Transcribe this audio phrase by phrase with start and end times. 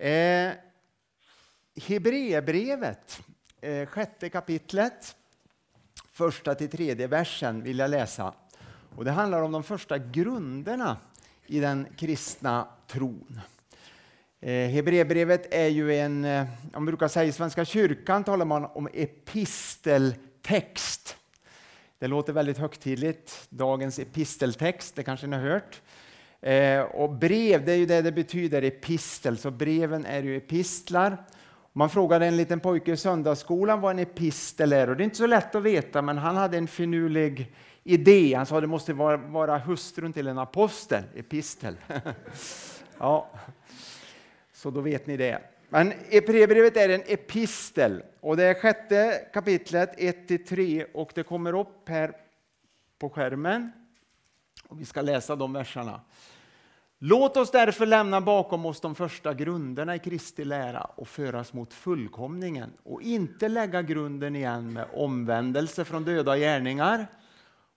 [0.00, 0.52] Eh,
[1.76, 3.20] Hebreerbrevet,
[3.60, 5.16] eh, sjätte kapitlet,
[6.12, 8.34] första till tredje versen vill jag läsa.
[8.96, 10.96] Och det handlar om de första grunderna
[11.46, 13.40] i den kristna tron.
[14.40, 18.88] Eh, Hebreerbrevet är ju en, eh, om brukar säga i Svenska kyrkan talar man om
[18.92, 21.16] episteltext.
[21.98, 25.80] Det låter väldigt högtidligt, dagens episteltext, det kanske ni har hört.
[26.42, 31.24] Eh, och brev, det är ju det det betyder, epistel, så breven är ju epistlar.
[31.72, 35.16] Man frågade en liten pojke i söndagsskolan vad en epistel är och det är inte
[35.16, 38.34] så lätt att veta, men han hade en finurlig idé.
[38.34, 41.76] Han sa det måste vara, vara hustrun till en apostel, epistel.
[42.98, 43.30] ja,
[44.52, 45.42] så då vet ni det.
[45.68, 51.88] Men Hebreerbrevet är en epistel och det är sjätte kapitlet 1-3 och det kommer upp
[51.88, 52.12] här
[52.98, 53.72] på skärmen.
[54.68, 56.00] Och vi ska läsa de verserna.
[57.02, 61.74] Låt oss därför lämna bakom oss de första grunderna i Kristi lära och föras mot
[61.74, 67.06] fullkomningen och inte lägga grunden igen med omvändelse från döda gärningar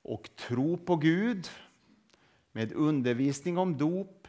[0.02, 1.48] och tro på Gud
[2.52, 4.28] med undervisning om dop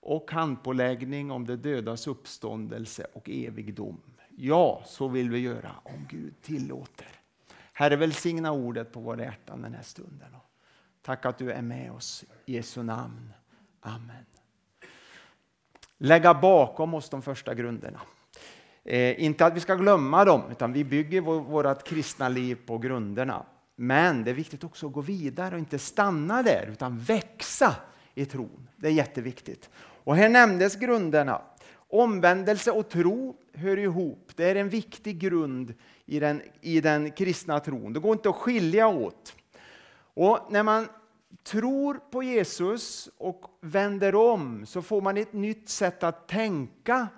[0.00, 4.00] och handpåläggning om det dödas uppståndelse och evig dom.
[4.36, 7.08] Ja, så vill vi göra om Gud tillåter.
[7.72, 10.36] Herre, välsigna ordet på våra hjärtan den här stunden.
[11.02, 12.24] Tack att du är med oss.
[12.46, 13.32] I Jesu namn.
[13.80, 14.31] Amen.
[16.04, 18.00] Lägga bakom oss de första grunderna.
[18.84, 23.46] Eh, inte att vi ska glömma dem, utan vi bygger vårt kristna liv på grunderna.
[23.76, 27.76] Men det är viktigt också att gå vidare och inte stanna där, utan växa
[28.14, 28.68] i tron.
[28.76, 29.70] Det är jätteviktigt.
[30.04, 31.42] Och här nämndes grunderna.
[31.88, 34.30] Omvändelse och tro hör ihop.
[34.36, 35.74] Det är en viktig grund
[36.06, 37.92] i den, i den kristna tron.
[37.92, 39.34] Det går inte att skilja åt.
[40.14, 40.88] Och när man
[41.44, 47.08] tror på Jesus och vänder om så får man ett nytt sätt att tänka,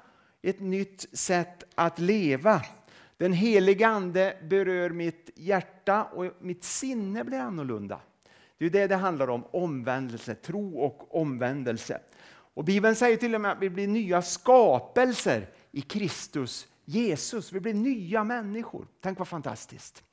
[0.42, 2.62] ett nytt sätt att leva.
[3.16, 8.00] Den heliga Ande berör mitt hjärta och mitt sinne blir annorlunda.
[8.58, 12.00] Det är det det handlar om, omvändelse, tro och omvändelse.
[12.27, 17.52] Och Bibeln säger till och med att vi blir nya skapelser i Kristus Jesus.
[17.52, 18.86] Vi blir nya människor.
[19.00, 20.05] Tänk vad fantastiskt.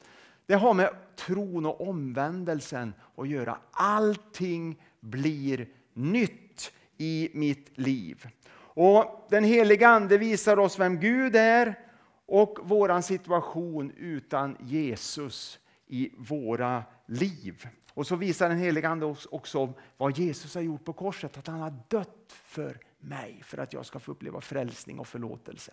[0.45, 3.57] Det har med tron och omvändelsen att göra.
[3.71, 8.27] Allting blir nytt i mitt liv.
[8.73, 11.79] Och Den heliga Ande visar oss vem Gud är
[12.25, 17.67] och vår situation utan Jesus i våra liv.
[17.93, 21.47] Och så visar den heliga Ande oss också vad Jesus har gjort på korset, att
[21.47, 25.71] han har dött för mig för att jag ska få uppleva frälsning och förlåtelse.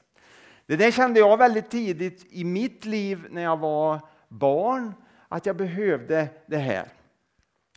[0.67, 4.95] Det där kände jag väldigt tidigt i mitt liv när jag var barn,
[5.29, 6.89] att jag behövde det här.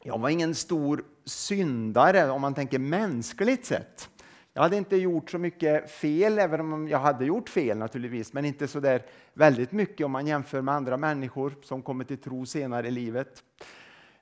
[0.04, 4.10] Jag var ingen stor syndare om man tänker mänskligt sett.
[4.54, 8.46] Jag hade inte gjort så mycket fel, även om jag hade gjort fel naturligtvis, men
[8.46, 12.46] inte så där väldigt mycket om man jämför med andra människor som kommer till tro
[12.46, 13.44] senare i livet.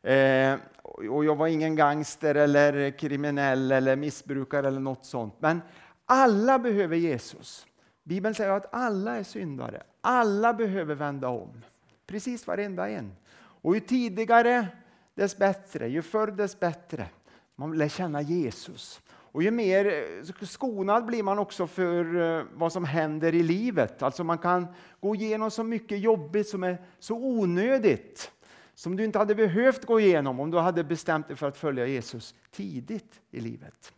[0.01, 5.35] Eh, och jag var ingen gangster eller kriminell eller missbrukare eller något sånt.
[5.39, 5.61] Men
[6.05, 7.65] alla behöver Jesus.
[8.03, 9.83] Bibeln säger att alla är syndare.
[10.01, 11.61] Alla behöver vända om.
[12.09, 13.11] Precis varenda en.
[13.37, 14.67] Och ju tidigare
[15.15, 17.07] dess bättre, ju förr dess bättre.
[17.55, 19.01] Man lär känna Jesus.
[19.09, 24.03] Och ju mer eh, skonad blir man också för eh, vad som händer i livet.
[24.03, 24.67] Alltså man kan
[24.99, 28.31] gå igenom så mycket jobbigt som är så onödigt.
[28.75, 31.85] Som du inte hade behövt gå igenom om du hade bestämt dig för att följa
[31.85, 33.93] Jesus tidigt i livet.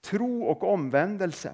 [0.00, 1.52] Tro och omvändelse.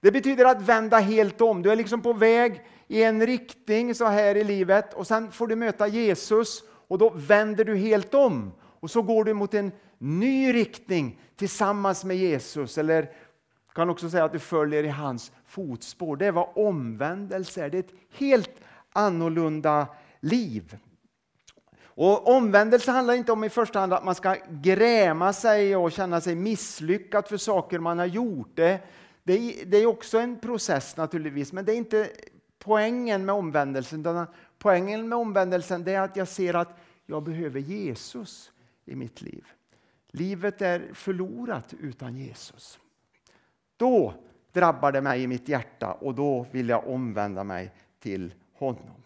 [0.00, 1.62] Det betyder att vända helt om.
[1.62, 5.46] Du är liksom på väg i en riktning så här i livet och sen får
[5.46, 8.52] du möta Jesus och då vänder du helt om.
[8.62, 12.78] Och så går du mot en ny riktning tillsammans med Jesus.
[12.78, 13.10] Eller
[13.74, 16.16] kan också säga att du följer i hans fotspår.
[16.16, 17.70] Det är vad omvändelse är.
[17.70, 18.60] Det är ett helt
[18.92, 19.86] annorlunda
[20.20, 20.76] liv.
[21.84, 26.20] Och Omvändelse handlar inte om i första hand att man ska gräma sig och känna
[26.20, 28.50] sig misslyckad för saker man har gjort.
[28.54, 28.80] Det,
[29.22, 32.10] det, är, det är också en process naturligtvis, men det är inte
[32.64, 34.00] poängen med omvändelsen.
[34.00, 34.26] Utan
[34.58, 38.52] poängen med omvändelsen är att jag ser att jag behöver Jesus
[38.84, 39.46] i mitt liv.
[40.10, 42.78] Livet är förlorat utan Jesus.
[43.76, 44.14] Då
[44.52, 47.70] drabbar det mig i mitt hjärta och då vill jag omvända mig
[48.00, 49.02] till honom.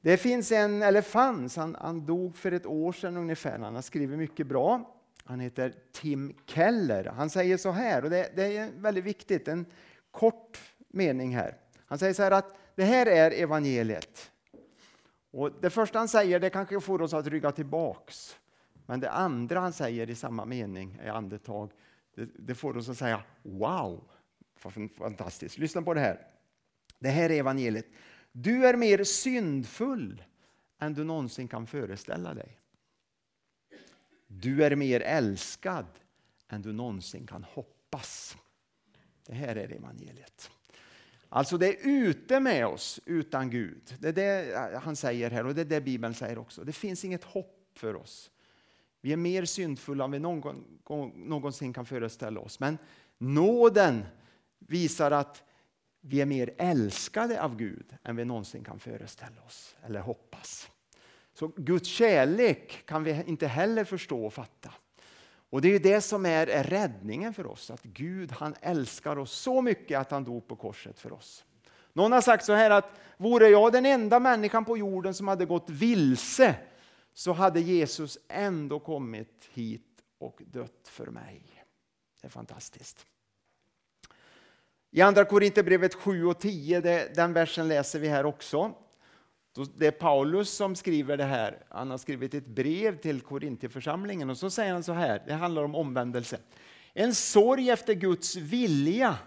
[0.00, 3.82] Det finns en, eller fanns, han, han dog för ett år sedan ungefär, han har
[3.82, 4.96] skrivit mycket bra.
[5.24, 7.04] Han heter Tim Keller.
[7.04, 9.66] Han säger så här, och det, det är väldigt viktigt, en
[10.10, 11.56] kort mening här.
[11.90, 14.30] Han säger så här att det här är evangeliet.
[15.30, 18.36] Och Det första han säger det kanske får oss att rygga tillbaks.
[18.86, 21.70] Men det andra han säger i samma mening, i andetag,
[22.14, 24.10] det, det får oss att säga wow,
[24.98, 25.58] Fantastiskt.
[25.58, 26.26] Lyssna på det här.
[26.98, 27.86] Det här är evangeliet.
[28.32, 30.22] Du är mer syndfull
[30.78, 32.58] än du någonsin kan föreställa dig.
[34.26, 35.86] Du är mer älskad
[36.48, 38.36] än du någonsin kan hoppas.
[39.26, 40.50] Det här är evangeliet.
[41.32, 43.94] Alltså det är ute med oss utan Gud.
[43.98, 46.64] Det är det eh, han säger här och det är det Bibeln säger också.
[46.64, 48.30] Det finns inget hopp för oss.
[49.00, 50.64] Vi är mer syndfulla än vi någon,
[51.14, 52.60] någonsin kan föreställa oss.
[52.60, 52.78] Men
[53.18, 54.04] nåden
[54.58, 55.42] visar att
[56.00, 60.70] vi är mer älskade av Gud än vi någonsin kan föreställa oss eller hoppas.
[61.32, 64.70] Så Guds kärlek kan vi inte heller förstå och fatta.
[65.50, 69.62] Och det är det som är räddningen för oss, att Gud han älskar oss så
[69.62, 71.44] mycket att han dog på korset för oss.
[71.92, 75.46] Någon har sagt så här att vore jag den enda människan på jorden som hade
[75.46, 76.54] gått vilse
[77.14, 79.86] så hade Jesus ändå kommit hit
[80.18, 81.42] och dött för mig.
[82.20, 83.06] Det är fantastiskt.
[84.90, 86.80] I Andra Korinthierbrevet 7 och 10,
[87.14, 88.74] den versen läser vi här också.
[89.76, 91.64] Det är Paulus som skriver det här.
[91.68, 95.64] Han har skrivit ett brev till Korintierförsamlingen och så säger han så här, det handlar
[95.64, 96.38] om omvändelse.
[96.94, 99.18] En sorg efter Guds vilja.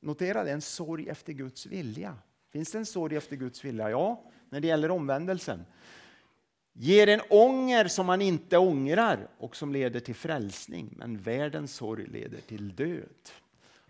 [0.00, 2.14] Notera det, en sorg efter Guds vilja.
[2.52, 3.90] Finns det en sorg efter Guds vilja?
[3.90, 5.64] Ja, när det gäller omvändelsen.
[6.72, 10.94] Ger en ånger som man inte ångrar och som leder till frälsning.
[10.96, 13.28] Men världens sorg leder till död.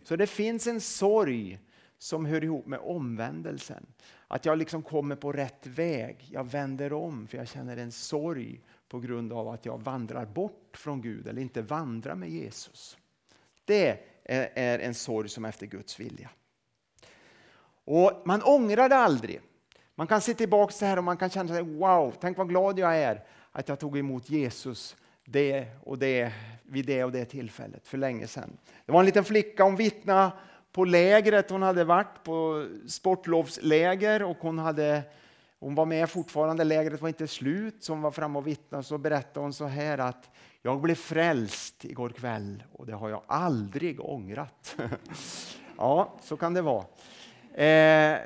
[0.02, 1.58] Så det finns en sorg
[1.98, 3.86] som hör ihop med omvändelsen.
[4.28, 6.28] Att jag liksom kommer på rätt väg.
[6.30, 10.76] Jag vänder om för jag känner en sorg på grund av att jag vandrar bort
[10.76, 12.98] från Gud eller inte vandrar med Jesus.
[13.64, 16.30] Det är en sorg som är efter Guds vilja.
[17.84, 19.40] Och Man ångrar det aldrig.
[19.94, 22.78] Man kan se tillbaka så här och man kan känna sig wow, tänk vad glad
[22.78, 26.32] jag är att jag tog emot Jesus det och det
[26.62, 28.56] vid det och det tillfället för länge sedan.
[28.86, 30.32] Det var en liten flicka, hon vittnade
[30.72, 31.50] på lägret.
[31.50, 35.02] Hon hade varit på sportlovsläger och hon, hade,
[35.60, 36.64] hon var med fortfarande.
[36.64, 38.84] Lägret var inte slut, så hon var framme och vittnade.
[38.84, 43.22] Så berättade hon så här att jag blev frälst igår kväll och det har jag
[43.26, 44.76] aldrig ångrat.
[45.76, 46.84] ja, så kan det vara.
[47.54, 48.18] Eh,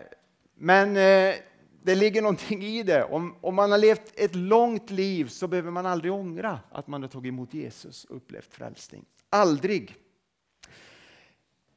[0.54, 1.34] men eh,
[1.82, 3.04] det ligger någonting i det.
[3.04, 7.02] Om, om man har levt ett långt liv så behöver man aldrig ångra att man
[7.02, 9.04] har tagit emot Jesus och upplevt frälsning.
[9.30, 9.96] Aldrig.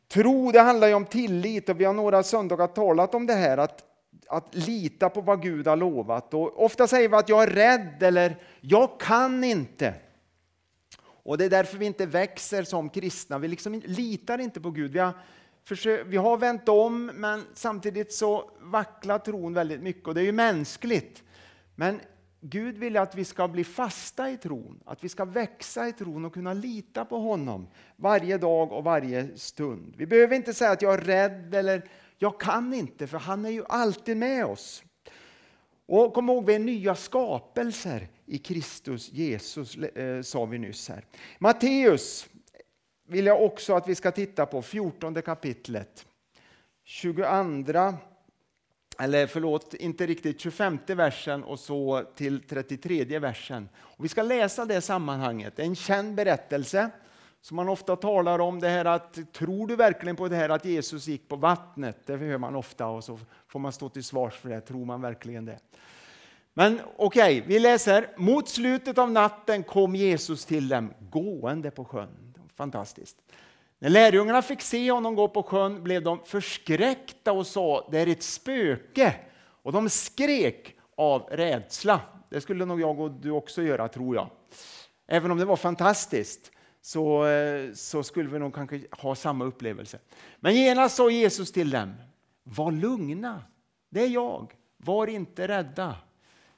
[0.07, 3.57] Tro det handlar ju om tillit och vi har några söndagar talat om det här
[3.57, 3.83] att,
[4.27, 6.33] att lita på vad Gud har lovat.
[6.33, 9.93] Och ofta säger vi att jag är rädd eller jag kan inte.
[11.25, 13.39] Och Det är därför vi inte växer som kristna.
[13.39, 14.91] Vi liksom litar inte på Gud.
[14.91, 15.13] Vi har,
[15.63, 20.25] försökt, vi har vänt om men samtidigt så vacklar tron väldigt mycket och det är
[20.25, 21.23] ju mänskligt.
[21.75, 21.99] Men
[22.47, 26.25] Gud vill att vi ska bli fasta i tron, att vi ska växa i tron
[26.25, 29.93] och kunna lita på honom varje dag och varje stund.
[29.97, 33.49] Vi behöver inte säga att jag är rädd eller jag kan inte, för han är
[33.49, 34.83] ju alltid med oss.
[35.85, 41.05] Och Kom ihåg, vi är nya skapelser i Kristus Jesus, eh, sa vi nyss här.
[41.39, 42.29] Matteus
[43.07, 46.05] vill jag också att vi ska titta på, 14 kapitlet.
[46.83, 47.23] 22
[48.99, 53.69] eller förlåt, inte riktigt 25 versen och så till 33 versen.
[53.77, 55.55] Och vi ska läsa det sammanhanget.
[55.55, 56.89] Det är en känd berättelse
[57.41, 58.59] som man ofta talar om.
[58.59, 61.97] det här att Tror du verkligen på det här att Jesus gick på vattnet?
[62.05, 64.61] Det hör man ofta och så får man stå till svars för det.
[64.61, 65.59] Tror man verkligen det?
[66.53, 68.07] Men okej, okay, vi läser.
[68.17, 72.35] Mot slutet av natten kom Jesus till dem gående på sjön.
[72.55, 73.17] Fantastiskt.
[73.79, 78.07] När lärjungarna fick se honom gå på sjön blev de förskräckta och sa det är
[78.07, 79.15] ett spöke.
[79.37, 82.01] Och de skrek av rädsla.
[82.29, 84.29] Det skulle nog jag och du också göra tror jag.
[85.07, 86.51] Även om det var fantastiskt
[86.81, 89.99] så, eh, så skulle vi nog kanske ha samma upplevelse.
[90.39, 91.93] Men genast sa Jesus till dem,
[92.43, 93.43] var lugna,
[93.89, 95.95] det är jag, var inte rädda.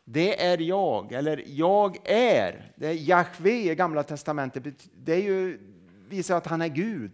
[0.03, 2.71] Det är jag, eller jag är.
[2.75, 4.63] Det är Jahve i Gamla Testamentet.
[4.93, 5.59] Det är ju
[6.09, 7.11] visar att han är Gud.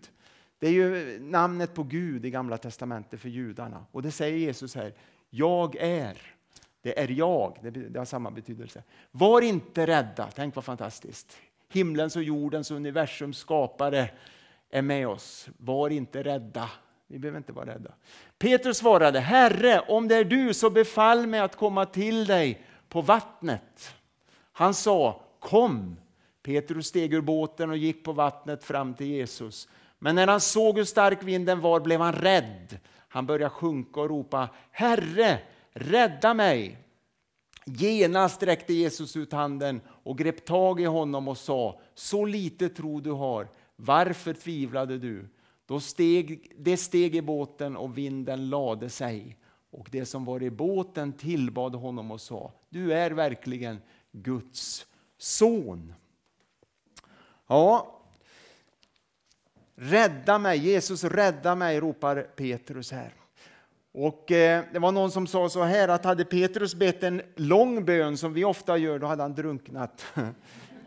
[0.59, 3.85] Det är ju namnet på Gud i Gamla testamentet för judarna.
[3.91, 4.93] Och det säger Jesus här.
[5.29, 6.17] Jag är.
[6.81, 7.73] Det är jag.
[7.89, 8.83] Det har samma betydelse.
[9.11, 10.29] Var inte rädda.
[10.35, 11.37] Tänk vad fantastiskt.
[11.69, 14.09] Himlens och jordens och universums skapare
[14.69, 15.49] är med oss.
[15.57, 16.69] Var inte rädda.
[17.07, 17.91] Vi behöver inte vara rädda.
[18.37, 23.01] Petrus svarade, Herre, om det är du så befall mig att komma till dig på
[23.01, 23.95] vattnet.
[24.51, 25.97] Han sa, kom.
[26.43, 29.67] Petrus steg ur båten och gick på vattnet fram till Jesus.
[29.99, 32.79] Men när han såg hur stark vinden var blev han rädd.
[33.07, 35.39] Han började sjunka och ropa Herre,
[35.71, 36.77] rädda mig!
[37.65, 42.99] Genast sträckte Jesus ut handen och grep tag i honom och sa Så lite tro
[42.99, 45.27] du har, varför tvivlade du?
[45.65, 49.37] Då steg, det steg i båten och vinden lade sig.
[49.71, 53.81] Och det som var i båten tillbad honom och sa, du är verkligen
[54.11, 54.85] Guds
[55.17, 55.93] son.
[57.47, 57.99] Ja,
[59.75, 63.13] rädda mig, Jesus rädda mig, ropar Petrus här.
[63.93, 67.85] Och eh, Det var någon som sa så här att hade Petrus bett en lång
[67.85, 70.05] bön som vi ofta gör, då hade han drunknat.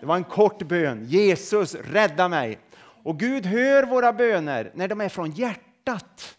[0.01, 1.05] Det var en kort bön.
[1.05, 2.59] Jesus, rädda mig.
[2.79, 6.37] Och Gud hör våra böner när de är från hjärtat.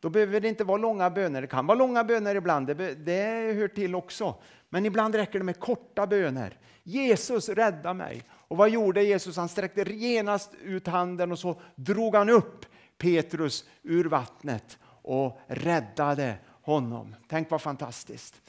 [0.00, 1.40] Då behöver det inte vara långa böner.
[1.40, 4.34] Det kan vara långa böner ibland, det, det hör till också.
[4.68, 6.58] Men ibland räcker det med korta böner.
[6.82, 8.22] Jesus, rädda mig.
[8.48, 9.36] Och vad gjorde Jesus?
[9.36, 12.66] Han sträckte genast ut handen och så drog han upp
[12.98, 17.14] Petrus ur vattnet och räddade honom.
[17.28, 18.42] Tänk vad fantastiskt.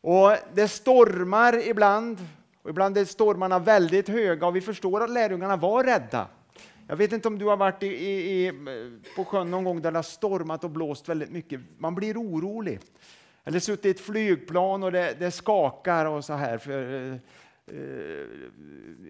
[0.00, 2.18] Och Det stormar ibland,
[2.62, 6.28] och ibland är stormarna väldigt höga och vi förstår att lärjungarna var rädda.
[6.88, 8.52] Jag vet inte om du har varit i, i,
[9.16, 11.60] på sjön någon gång där det har stormat och blåst väldigt mycket.
[11.78, 12.80] Man blir orolig.
[13.44, 16.58] Eller suttit i ett flygplan och det, det skakar och så här.
[16.58, 17.16] För, eh,
[17.72, 18.26] Eh,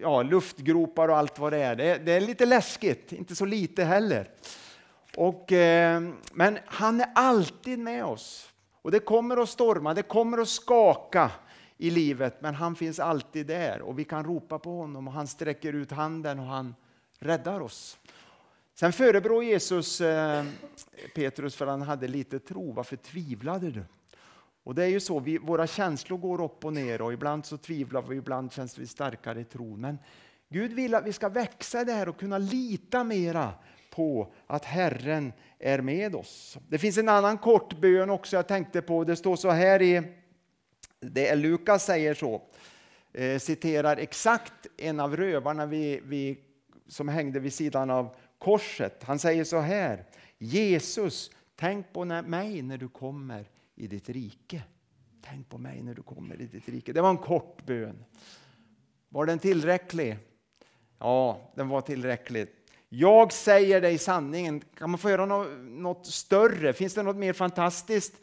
[0.01, 1.75] ja, luftgropar och allt vad det är.
[1.75, 4.29] Det, det, är lite läskigt, inte så lite heller.
[5.15, 6.01] Och, eh,
[6.33, 8.53] men han är alltid med oss.
[8.81, 11.31] Och det kommer att storma, det kommer att skaka
[11.77, 15.27] i livet, men han finns alltid där och vi kan ropa på honom och han
[15.27, 16.75] sträcker ut handen och han
[17.19, 17.97] räddar oss.
[18.75, 20.45] Sen förebrår Jesus eh,
[21.15, 22.71] Petrus för att han hade lite tro.
[22.71, 23.83] Varför tvivlade du?
[24.63, 27.57] Och det är ju så, vi, våra känslor går upp och ner och ibland så
[27.57, 29.81] tvivlar vi, ibland känns vi starkare i tron.
[29.81, 29.97] Men
[30.49, 33.53] Gud vill att vi ska växa i det här och kunna lita mera
[33.89, 36.57] på att Herren är med oss.
[36.67, 39.03] Det finns en annan kort bön också jag tänkte på.
[39.03, 40.03] Det står så här i,
[40.99, 42.41] det är Lukas säger så,
[43.13, 46.37] eh, citerar exakt en av rövarna vi, vi,
[46.87, 49.03] som hängde vid sidan av korset.
[49.03, 50.05] Han säger så här,
[50.37, 53.45] Jesus, tänk på mig när du kommer
[53.81, 54.63] i ditt rike.
[55.21, 56.93] Tänk på mig när du kommer i ditt rike.
[56.93, 58.03] Det var en kort bön.
[59.09, 60.17] Var den tillräcklig?
[60.99, 62.47] Ja, den var tillräcklig.
[62.89, 64.61] Jag säger dig sanningen.
[64.61, 65.25] Kan man få göra
[65.59, 66.73] något, större?
[66.73, 68.13] Finns det något mer fantastiskt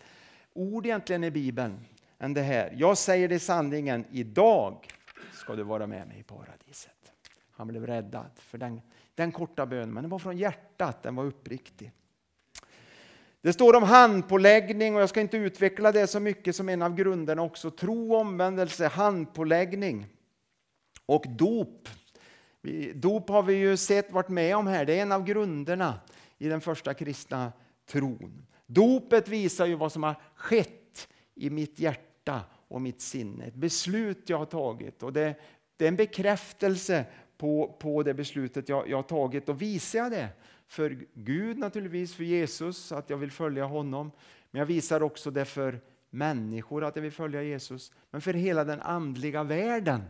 [0.53, 1.85] ord egentligen i Bibeln
[2.19, 2.75] än det här?
[2.77, 4.05] Jag säger dig sanningen.
[4.11, 4.89] Idag
[5.33, 7.13] ska du vara med mig i paradiset.
[7.51, 8.81] Han blev räddad för den,
[9.15, 11.93] den korta bönen, men den var från hjärtat, den var uppriktig.
[13.43, 16.95] Det står om handpåläggning och jag ska inte utveckla det så mycket som en av
[16.95, 17.71] grunderna också.
[17.71, 20.07] Tro, omvändelse, handpåläggning
[21.07, 21.89] och dop.
[22.95, 24.85] Dop har vi ju sett varit med om här.
[24.85, 26.01] Det är en av grunderna
[26.39, 27.53] i den första kristna
[27.91, 28.47] tron.
[28.67, 33.45] Dopet visar ju vad som har skett i mitt hjärta och mitt sinne.
[33.45, 35.03] Ett beslut jag har tagit.
[35.03, 35.35] Och det,
[35.77, 37.05] det är en bekräftelse
[37.39, 39.49] på, på det beslutet jag, jag har tagit.
[39.49, 40.29] Och visar jag det
[40.69, 44.11] för Gud naturligtvis, för Jesus, att jag vill följa honom.
[44.51, 47.93] Men jag visar också det för människor, att jag vill följa Jesus.
[48.11, 50.03] Men för hela den andliga världen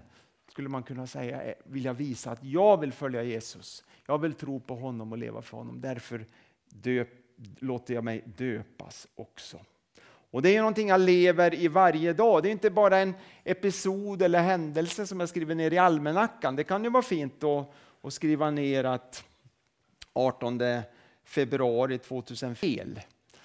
[0.52, 3.84] skulle man kunna säga, eh, vill jag visa att jag vill följa Jesus.
[4.06, 5.80] Jag vill tro på honom och leva för honom.
[5.80, 6.26] Därför
[6.68, 7.08] döp,
[7.58, 9.58] låter jag mig döpas också.
[10.30, 12.42] Och Det är någonting jag lever i varje dag.
[12.42, 16.56] Det är inte bara en episod eller händelse som jag skriver ner i almanackan.
[16.56, 17.72] Det kan ju vara fint att,
[18.02, 19.24] att skriva ner att
[20.18, 20.60] 18
[21.24, 22.56] februari 2000.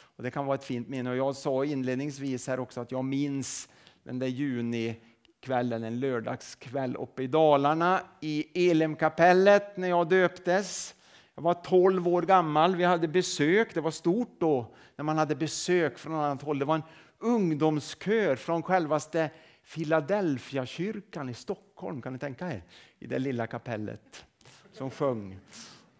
[0.01, 1.09] Och det kan vara ett fint minne.
[1.09, 3.69] Och jag sa inledningsvis här också att jag minns
[4.03, 10.95] den där junikvällen, en lördagskväll uppe i Dalarna i Elimkapellet när jag döptes.
[11.35, 12.75] Jag var 12 år gammal.
[12.75, 13.73] Vi hade besök.
[13.73, 16.59] Det var stort då när man hade besök från annat håll.
[16.59, 16.83] Det var en
[17.19, 19.29] ungdomskör från självaste
[19.73, 22.01] Philadelphia-kyrkan i Stockholm.
[22.01, 22.63] Kan ni tänka er?
[22.99, 24.25] I det lilla kapellet
[24.73, 25.39] som sjöng.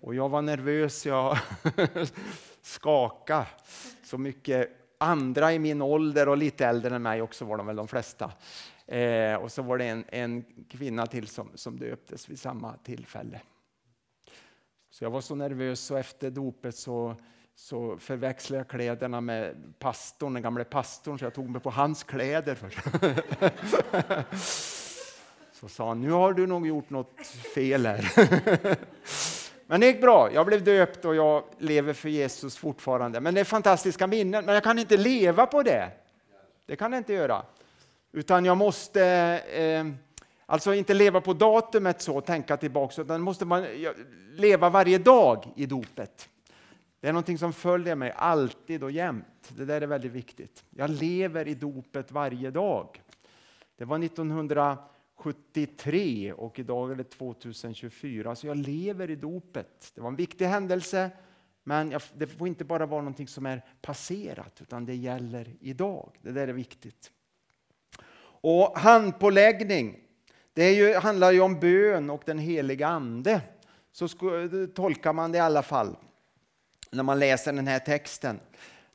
[0.03, 1.37] Och jag var nervös, jag
[2.61, 3.47] skakade
[4.03, 4.69] så mycket.
[4.97, 8.31] Andra i min ålder och lite äldre än mig också var de väl de flesta.
[8.87, 13.41] Eh, och så var det en, en kvinna till som, som döptes vid samma tillfälle.
[14.89, 17.15] Så jag var så nervös så efter dopet så,
[17.55, 22.03] så förväxlade jag kläderna med pastorn, den gamle pastorn, så jag tog mig på hans
[22.03, 22.79] kläder först.
[25.53, 28.11] så sa han, nu har du nog gjort något fel här.
[29.67, 30.33] Men det gick bra.
[30.33, 33.19] Jag blev döpt och jag lever för Jesus fortfarande.
[33.19, 34.45] Men det är fantastiska minnen.
[34.45, 35.91] Men jag kan inte leva på det.
[36.65, 37.43] Det kan jag inte göra.
[38.11, 39.03] Utan jag måste,
[39.53, 39.85] eh,
[40.45, 43.65] alltså inte leva på datumet så, och tänka tillbaka, utan måste man
[44.31, 46.29] leva varje dag i dopet.
[46.99, 49.25] Det är någonting som följer mig alltid och jämt.
[49.47, 50.63] Det där är väldigt viktigt.
[50.69, 53.01] Jag lever i dopet varje dag.
[53.77, 54.77] Det var 1900
[55.15, 59.91] 73 och idag är det 2024, så jag lever i dopet.
[59.95, 61.11] Det var en viktig händelse,
[61.63, 66.19] Men det får inte bara vara någonting som är passerat, utan det gäller idag.
[66.21, 67.11] Det där är viktigt.
[68.45, 69.99] Och handpåläggning,
[70.53, 73.41] det ju, handlar ju om bön och den heliga Ande.
[73.91, 74.07] Så
[74.75, 75.95] tolkar man det i alla fall
[76.91, 78.39] när man läser den här texten.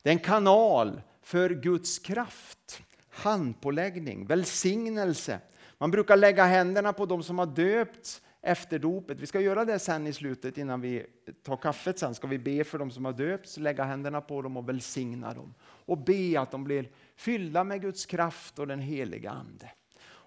[0.03, 5.41] Det är en kanal för Guds kraft, handpåläggning, välsignelse.
[5.79, 9.21] Man brukar lägga händerna på de som har döpts efter dopet.
[9.21, 11.07] Vi ska göra det sen i slutet innan vi
[11.43, 12.15] tar kaffet sen.
[12.15, 15.55] Ska vi be för de som har döpts, lägga händerna på dem och välsigna dem.
[15.61, 19.71] Och be att de blir fyllda med Guds kraft och den heliga Ande.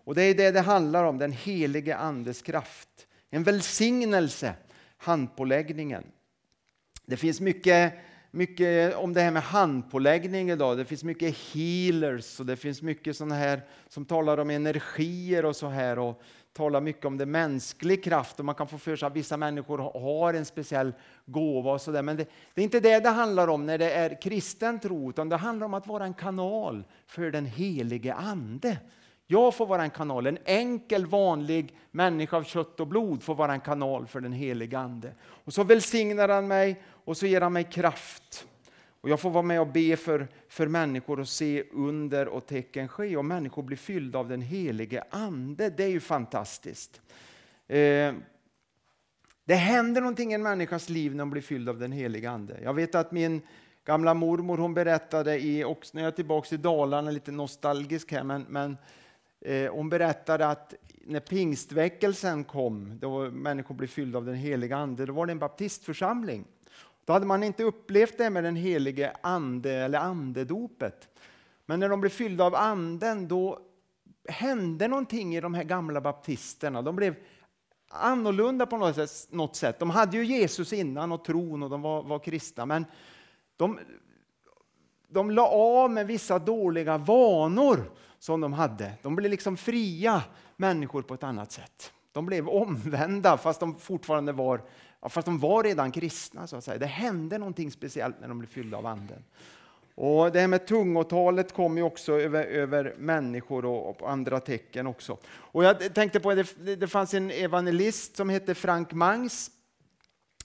[0.04, 3.08] Och det är det det handlar om, den helige Andes kraft.
[3.30, 4.54] En välsignelse,
[4.98, 6.04] handpåläggningen.
[7.06, 7.94] Det finns mycket,
[8.32, 10.78] mycket om det här med handpåläggning idag.
[10.78, 15.56] Det finns mycket healers och det finns mycket sådana här som talar om energier och
[15.56, 16.00] så här.
[16.00, 16.22] Och
[16.54, 19.78] talar mycket om det mänsklig kraft och man kan få för sig att vissa människor
[19.78, 20.94] har en speciell
[21.26, 22.02] gåva och sådär.
[22.02, 25.30] Men det, det, är inte det det handlar om när det är kristen tro, utan
[25.30, 28.78] det handlar om att vara en kanal för den helige Ande.
[29.32, 33.54] Jag får vara en kanal, en enkel vanlig människa av kött och blod får vara
[33.54, 35.14] en kanal för den helige Ande.
[35.22, 38.48] Och så välsignar han mig och så ger han mig kraft.
[39.02, 42.88] Och jag får vara med och be för, för människor och se under och tecken
[42.88, 45.70] ske och människor blir fyllda av den helige Ande.
[45.70, 47.02] Det är ju fantastiskt.
[47.68, 48.14] Eh,
[49.46, 52.60] det händer någonting i en människas liv när hon blir fylld av den helige Ande.
[52.64, 53.42] Jag vet att min
[53.86, 58.24] gamla mormor hon berättade, i, också när jag är tillbaka i Dalarna, lite nostalgisk här,
[58.24, 58.78] men, men
[59.42, 60.74] eh, hon berättade att
[61.06, 65.40] när pingstväckelsen kom, då människor blev fyllda av den heliga Ande, då var det en
[65.40, 66.46] baptistförsamling.
[67.06, 71.08] Då hade man inte upplevt det med den helige ande eller andedopet.
[71.66, 73.60] Men när de blev fyllda av anden, då
[74.28, 76.82] hände någonting i de här gamla baptisterna.
[76.82, 77.16] De blev
[77.90, 78.78] annorlunda på
[79.32, 79.80] något sätt.
[79.80, 82.86] De hade ju Jesus innan och tron och de var, var kristna, men
[83.58, 83.80] de,
[85.08, 88.92] de la av med vissa dåliga vanor som de hade.
[89.02, 90.24] De blev liksom fria
[90.58, 91.94] människor på ett annat sätt.
[92.12, 94.62] De blev omvända fast de fortfarande var
[95.02, 96.48] fast de var redan kristna.
[96.48, 96.78] så att säga.
[96.78, 99.24] Det hände någonting speciellt när de blev fyllda av Anden.
[99.96, 104.88] Och det här med tungotalet kom ju också över, över människor och, och, andra tecken
[104.88, 105.18] också.
[105.28, 109.52] Och jag tänkte på att det, det fanns en evangelist som hette Frank Mangs.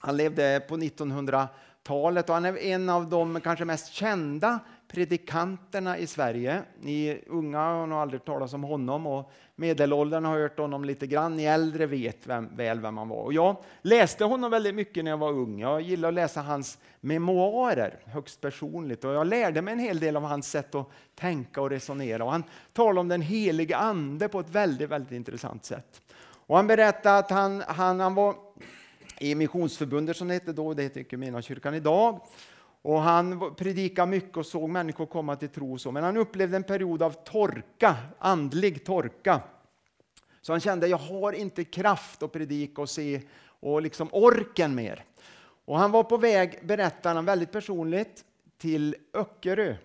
[0.00, 6.06] Han levde på 1900-talet och han är en av de kanske mest kända predikanterna i
[6.06, 6.62] Sverige.
[6.80, 11.36] Ni unga har nog aldrig talat om honom och medelåldern har hört honom lite grann.
[11.36, 13.22] Ni äldre vet vem, väl vem han var.
[13.22, 15.60] Och jag läste honom väldigt mycket när jag var ung.
[15.60, 20.16] Jag gillade att läsa hans memoarer högst personligt och jag lärde mig en hel del
[20.16, 22.24] av hans sätt att tänka och resonera.
[22.24, 26.02] Och han talade om den helige ande på ett väldigt, väldigt intressant sätt.
[26.46, 28.34] Och han berättade att han, han, han var
[29.18, 32.20] i Missionsförbundet som det hette då, det heter kyrkan idag.
[32.86, 35.78] Och han predikade mycket och såg människor komma till tro.
[35.78, 35.92] Så.
[35.92, 39.40] Men han upplevde en period av torka, andlig torka.
[40.40, 43.22] Så han kände, jag har inte kraft att predika och se
[43.60, 45.04] och liksom orken mer.
[45.64, 48.24] Och han var på väg, berättar han väldigt personligt,
[48.58, 49.76] till Öckerö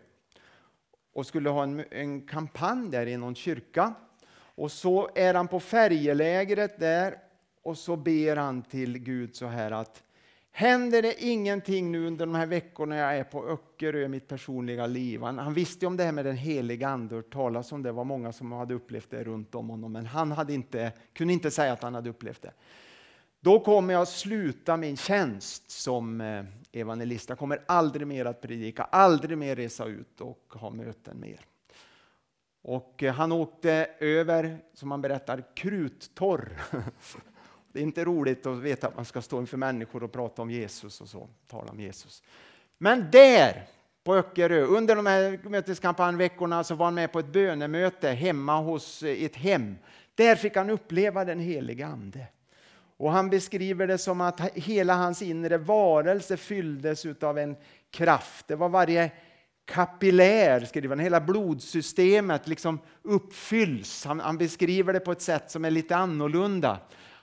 [1.13, 3.93] och skulle ha en, en kampanj där i någon kyrka.
[4.33, 7.17] Och så är han på färjelägret där
[7.63, 10.03] och så ber han till Gud så här att
[10.51, 14.87] Händer det ingenting nu under de här veckorna jag är på Öckerö i mitt personliga
[14.87, 15.21] liv?
[15.21, 17.91] Han, han visste om det här med den heliga ande och talas om det.
[17.91, 21.51] var många som hade upplevt det runt om honom, men han hade inte, kunde inte
[21.51, 22.51] säga att han hade upplevt det.
[23.39, 27.29] Då kommer jag sluta min tjänst som eh, evangelist.
[27.29, 31.39] Jag kommer aldrig mer att predika, aldrig mer resa ut och ha möten mer.
[32.61, 36.61] Och eh, han åkte över, som han berättar, kruttorr
[37.73, 40.51] Det är inte roligt att veta att man ska stå inför människor och prata om
[40.51, 42.23] Jesus och så, tala om Jesus.
[42.77, 43.67] Men där,
[44.03, 49.03] på Öckerö, under de här möteskampanjveckorna så var han med på ett bönemöte hemma hos
[49.03, 49.75] ett hem.
[50.15, 52.27] Där fick han uppleva den heliga Ande.
[52.97, 57.55] Och han beskriver det som att hela hans inre varelse fylldes av en
[57.91, 58.47] kraft.
[58.47, 59.11] Det var varje
[59.65, 64.05] kapillär, skriver han, hela blodsystemet liksom uppfylls.
[64.05, 66.79] Han, han beskriver det på ett sätt som är lite annorlunda.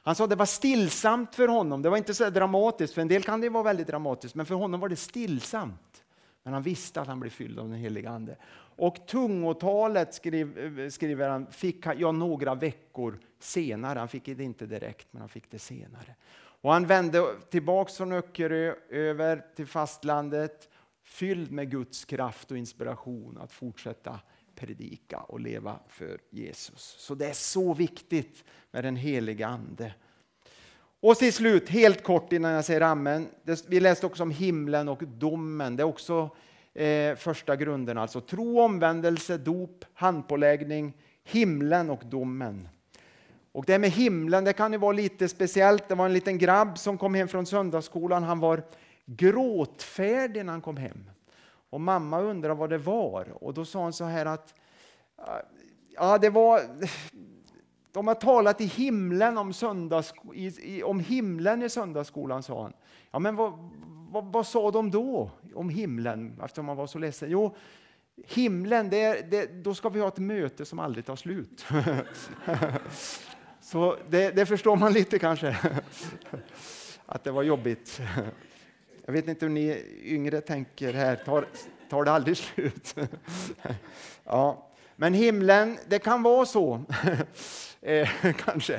[0.09, 1.83] Han sa att det var stillsamt för honom.
[1.83, 2.95] Det var inte så dramatiskt.
[2.95, 6.05] För en del kan det vara väldigt dramatiskt, men för honom var det stillsamt.
[6.43, 8.37] Men han visste att han blev fylld av den Helige Ande.
[8.77, 13.99] Och tungotalet, skriver, eh, skriver han, fick jag några veckor senare.
[13.99, 16.15] Han fick det inte direkt, men han fick det senare.
[16.61, 20.69] Och han vände tillbaks från Öckerö över till fastlandet,
[21.03, 24.21] fylld med Guds kraft och inspiration att fortsätta
[24.59, 26.97] predika och leva för Jesus.
[26.99, 29.95] Så det är så viktigt med den heliga Ande.
[31.01, 33.29] Och till slut, helt kort innan jag säger amen.
[33.69, 35.77] Vi läste också om himlen och domen.
[35.77, 36.31] Det är också
[36.75, 37.99] eh, första grunden.
[37.99, 40.93] Alltså tro, omvändelse, dop, handpåläggning,
[41.25, 42.69] himlen och domen.
[43.53, 45.89] Och det med himlen det kan ju vara lite speciellt.
[45.89, 48.23] Det var en liten grabb som kom hem från söndagsskolan.
[48.23, 48.63] Han var
[49.07, 51.11] gråtfärdig när han kom hem.
[51.71, 53.45] Och mamma undrade vad det var.
[53.45, 54.55] Och då sa han så här att
[55.17, 55.41] ah,
[55.95, 56.61] ja, det var,
[57.93, 62.73] de har talat i himlen om, söndags, i, om himlen i söndagsskolan, sa han.
[63.11, 63.53] Ja, men vad,
[64.11, 67.31] vad, vad, sa de då om himlen, eftersom han var så ledsen?
[67.31, 67.57] Jo,
[68.27, 71.67] himlen, det, det, då ska vi ha ett möte som aldrig tar slut.
[73.61, 75.57] så det, det förstår man lite kanske,
[77.07, 78.01] att det var jobbigt.
[79.09, 81.47] Jag vet inte hur ni yngre tänker här, tar,
[81.91, 82.95] tar det aldrig slut?
[84.25, 84.69] ja.
[84.97, 86.85] Men himlen, det kan vara så,
[87.81, 88.09] eh,
[88.45, 88.75] kanske.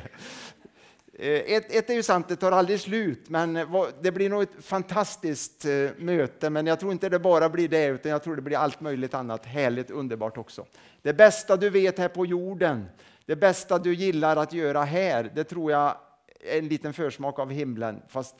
[1.13, 3.53] Eh, ett, ett, är ju sant, det tar aldrig slut, men
[4.01, 6.49] det blir nog ett fantastiskt eh, möte.
[6.49, 9.13] Men jag tror inte det bara blir det, utan jag tror det blir allt möjligt
[9.13, 10.65] annat härligt, underbart också.
[11.01, 12.85] Det bästa du vet här på jorden,
[13.25, 15.97] det bästa du gillar att göra här, det tror jag
[16.43, 18.35] är en liten försmak av himlen, fast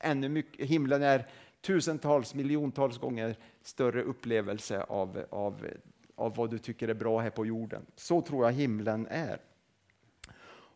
[0.00, 1.26] ännu mycket, himlen är
[1.60, 5.66] tusentals, miljontals gånger större upplevelse av, av,
[6.14, 7.86] av vad du tycker är bra här på jorden.
[7.96, 9.40] Så tror jag himlen är.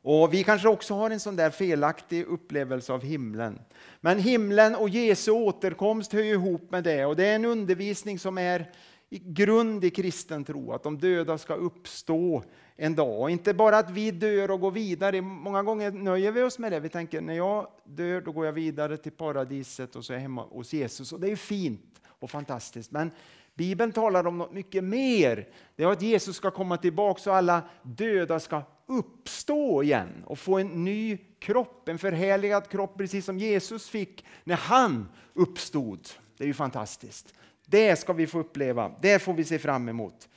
[0.04, 3.60] Och Vi kanske också har en sån där felaktig upplevelse av himlen.
[4.00, 8.38] Men himlen och Jesu återkomst hör ihop med det och det är en undervisning som
[8.38, 8.70] är
[9.12, 12.42] i grund i kristen tro, att de döda ska uppstå
[12.76, 13.20] en dag.
[13.20, 15.20] Och inte bara att vi dör och går vidare.
[15.20, 16.80] Många gånger nöjer vi oss med det.
[16.80, 20.22] Vi tänker när jag dör då går jag vidare till paradiset och så är jag
[20.22, 21.12] hemma hos Jesus.
[21.12, 22.90] Och det är fint och fantastiskt.
[22.90, 23.10] Men
[23.54, 25.48] Bibeln talar om något mycket mer.
[25.76, 30.58] Det är att Jesus ska komma tillbaka och alla döda ska uppstå igen och få
[30.58, 36.08] en ny kropp, en förhärligad kropp precis som Jesus fick när han uppstod.
[36.36, 37.34] Det är ju fantastiskt.
[37.72, 40.28] Det ska vi få uppleva, det får vi se fram emot.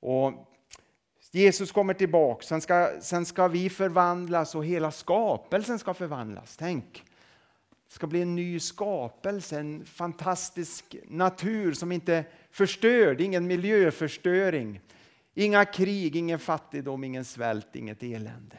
[0.00, 0.32] Och
[1.30, 6.56] Jesus kommer tillbaka, sen ska, sen ska vi förvandlas och hela skapelsen ska förvandlas.
[6.56, 7.04] Tänk!
[7.88, 14.80] Det ska bli en ny skapelse, en fantastisk natur som inte förstör, ingen miljöförstöring.
[15.34, 18.58] Inga krig, ingen fattigdom, ingen svält, inget elände.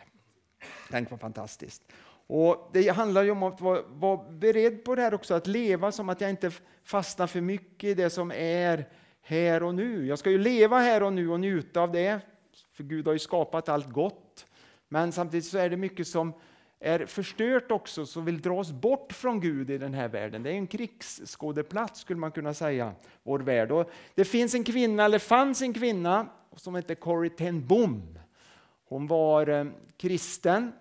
[0.90, 1.84] Tänk vad fantastiskt.
[2.32, 5.92] Och Det handlar ju om att vara, vara beredd på det här också, att leva
[5.92, 6.52] som att jag inte
[6.84, 8.88] fastnar för mycket i det som är
[9.22, 10.06] här och nu.
[10.06, 12.20] Jag ska ju leva här och nu och njuta av det,
[12.74, 14.46] för Gud har ju skapat allt gott.
[14.88, 16.34] Men samtidigt så är det mycket som
[16.80, 20.44] är förstört också, som vill dra oss bort från Gud i den här världen.
[20.44, 23.72] Det är en krigsskådeplats skulle man kunna säga, vår värld.
[23.72, 28.20] Och det finns en kvinna, eller fanns en kvinna, som hette Corrie ten Boom.
[28.90, 29.66] Hon var eh,
[29.98, 30.72] kristen,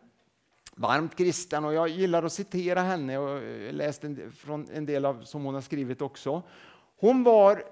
[0.78, 5.04] varmt kristen och jag gillar att citera henne och eh, läst en, från en del
[5.04, 6.42] av som hon har skrivit också.
[7.00, 7.62] Hon var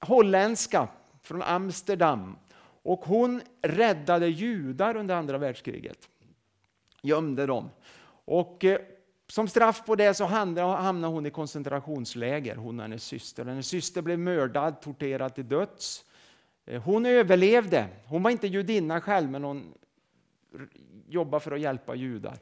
[0.00, 0.88] holländska
[1.22, 2.36] från Amsterdam
[2.82, 6.08] och hon räddade judar under andra världskriget.
[7.02, 7.70] Gömde dem.
[8.24, 8.80] Och eh,
[9.28, 13.44] som straff på det så hamnade hon i koncentrationsläger, hon och hennes syster.
[13.44, 16.04] Hennes syster blev mördad, torterad till döds.
[16.66, 17.88] Eh, hon överlevde.
[18.04, 19.74] Hon var inte judinna själv, men hon
[21.10, 22.38] Jobba för att hjälpa judar.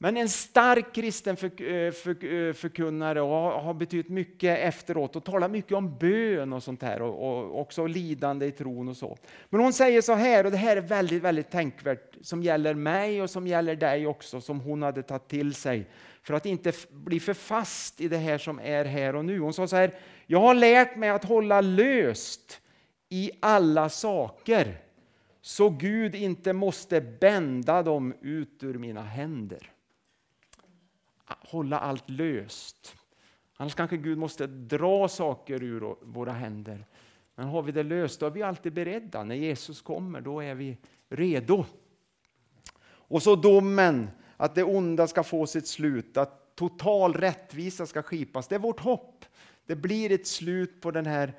[0.00, 5.72] Men en stark kristen eh, eh, förkunnare och har betytt mycket efteråt och talar mycket
[5.72, 9.18] om bön och sånt här och också lidande i tron och så.
[9.50, 13.22] Men hon säger så här, och det här är väldigt, väldigt tänkvärt, som gäller mig
[13.22, 15.86] och som gäller dig också, som hon hade tagit till sig
[16.22, 19.38] för att inte bli för fast i det här som är här och nu.
[19.38, 19.94] Hon sa så här,
[20.26, 22.60] jag har lärt mig att hålla löst
[23.08, 24.87] i alla saker
[25.48, 29.72] så Gud inte måste bända dem ut ur mina händer
[31.50, 32.96] hålla allt löst.
[33.56, 36.86] Annars kanske Gud måste dra saker ur våra händer.
[37.34, 39.24] Men har vi det löst, då är vi alltid beredda.
[39.24, 41.64] När Jesus kommer, då är vi redo.
[42.84, 48.48] Och så domen, att det onda ska få sitt slut, att total rättvisa ska skipas.
[48.48, 49.24] Det är vårt hopp.
[49.66, 51.34] Det blir ett slut på den här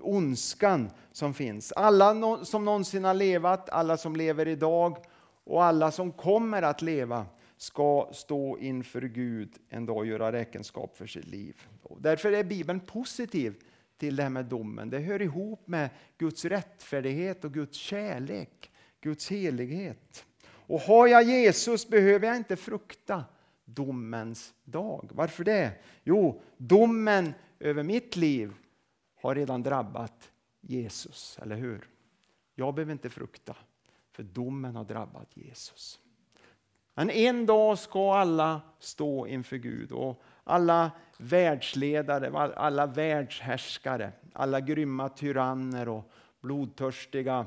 [0.00, 1.72] ondskan som finns.
[1.72, 4.98] Alla som någonsin har levat, alla som lever idag
[5.44, 10.96] och alla som kommer att leva ska stå inför Gud en dag och göra räkenskap
[10.96, 11.62] för sitt liv.
[11.82, 13.54] Och därför är Bibeln positiv
[13.98, 14.90] till det här med domen.
[14.90, 20.24] Det hör ihop med Guds rättfärdighet och Guds kärlek, Guds helighet.
[20.46, 23.24] Och har jag Jesus behöver jag inte frukta
[23.64, 25.10] domens dag.
[25.12, 25.72] Varför det?
[26.04, 28.52] Jo, domen över mitt liv
[29.28, 31.88] har redan drabbat Jesus, eller hur?
[32.54, 33.56] Jag behöver inte frukta,
[34.12, 36.00] för domen har drabbat Jesus.
[36.94, 45.08] Men en dag ska alla stå inför Gud och alla världsledare, alla världshärskare, alla grymma
[45.08, 46.10] tyranner och
[46.40, 47.46] blodtörstiga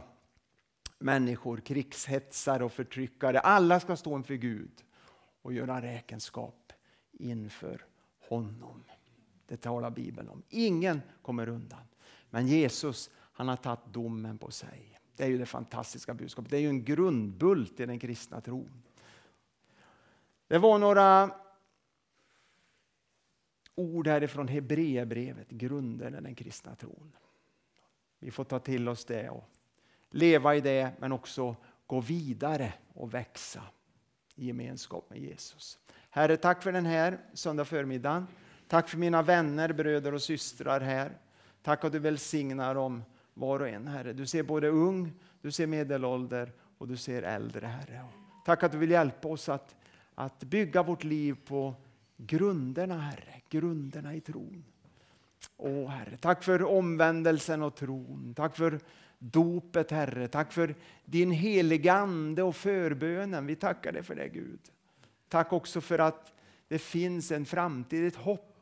[0.99, 3.39] människor, krigshetsare och förtryckare.
[3.39, 4.83] Alla ska stå inför Gud
[5.41, 6.73] och göra räkenskap
[7.11, 7.85] inför
[8.29, 8.83] honom.
[9.47, 10.43] Det talar Bibeln om.
[10.49, 11.79] Ingen kommer undan.
[12.29, 14.99] Men Jesus han har tagit domen på sig.
[15.15, 16.51] Det är ju det fantastiska budskapet.
[16.51, 18.83] Det är ju en grundbult i den kristna tron.
[20.47, 21.31] Det var några
[23.75, 27.15] ord härifrån Hebreerbrevet, grunden i den kristna tron.
[28.19, 29.43] Vi får ta till oss det och
[30.09, 31.55] leva i det, men också
[31.87, 33.63] gå vidare och växa
[34.35, 35.79] i gemenskap med Jesus.
[36.09, 38.27] Herre, tack för den här söndag förmiddagen.
[38.67, 41.11] Tack för mina vänner, bröder och systrar här.
[41.61, 43.03] Tack att du välsignar dem
[43.33, 44.13] var och en, Herre.
[44.13, 48.05] Du ser både ung, du ser medelålder och du ser äldre, Herre.
[48.45, 49.75] Tack att du vill hjälpa oss att,
[50.15, 51.75] att bygga vårt liv på
[52.17, 53.41] grunderna, Herre.
[53.49, 54.63] Grunderna i tron.
[55.57, 58.33] Åh, Herre, tack för omvändelsen och tron.
[58.35, 58.79] Tack för
[59.19, 60.27] dopet, Herre.
[60.27, 60.75] Tack för
[61.05, 63.45] din heliga Ande och förbönen.
[63.45, 64.59] Vi tackar dig för det, Gud.
[65.29, 66.33] Tack också för att
[66.67, 68.56] det finns en framtid, ett hopp.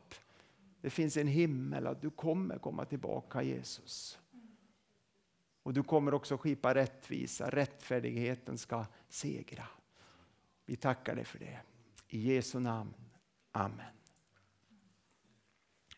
[0.85, 4.19] Det finns en himmel, att du kommer komma tillbaka, Jesus.
[5.63, 9.67] Och du kommer också skipa rättvisa, rättfärdigheten ska segra.
[10.65, 11.59] Vi tackar dig för det.
[12.07, 12.93] I Jesu namn.
[13.51, 13.94] Amen.